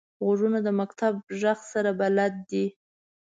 غوږونه 0.25 0.59
د 0.67 0.69
مکتب 0.79 1.13
غږ 1.39 1.59
سره 1.73 1.91
بلد 1.99 2.33
دي 2.49 2.65